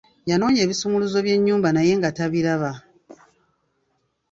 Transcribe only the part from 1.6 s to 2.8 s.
naye nga tabiraba.